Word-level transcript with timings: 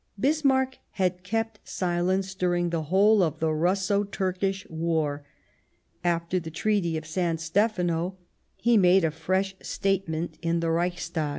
Bismarck 0.19 0.79
had 0.93 1.21
kept 1.21 1.59
silence 1.63 2.33
during 2.33 2.71
the 2.71 2.81
whole 2.85 3.21
of 3.21 3.39
the 3.39 3.51
Russo 3.53 4.03
Turkish 4.03 4.65
War; 4.67 5.23
after 6.03 6.39
the 6.39 6.49
Treaty 6.49 6.97
of 6.97 7.05
San 7.05 7.37
Stefano 7.37 8.17
he 8.57 8.77
made 8.77 9.03
a 9.05 9.11
fresh 9.11 9.55
statement 9.61 10.39
in 10.41 10.59
the 10.59 10.71
Reichstag. 10.71 11.29